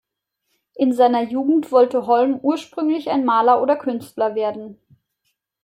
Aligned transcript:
In 0.73 0.93
seiner 0.93 1.21
Jugend 1.21 1.71
wollte 1.71 2.07
Holm 2.07 2.39
ursprünglich 2.41 3.11
ein 3.11 3.23
Maler 3.23 3.61
oder 3.61 3.75
Künstler 3.75 4.33
werden. 4.33 4.79